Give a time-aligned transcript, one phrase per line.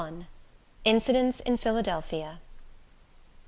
[0.03, 0.25] XXXI.
[0.83, 2.39] Incidents In Philadelphia.